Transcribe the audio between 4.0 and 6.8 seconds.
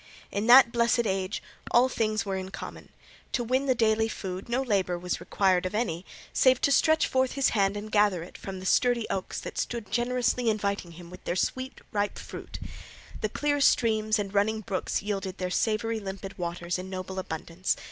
food no labour was required of any save to